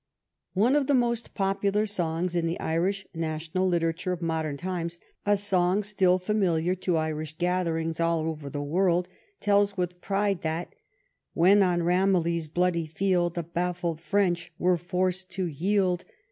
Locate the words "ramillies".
11.83-12.51